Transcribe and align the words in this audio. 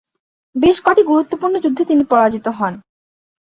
বেশ 0.55 0.77
কটি 0.85 1.01
গুরুত্বপূর্ণ 1.03 1.55
যুদ্ধে 1.59 1.83
তিনি 1.85 2.03
পরাজিত 2.03 2.45
হন। 2.57 2.73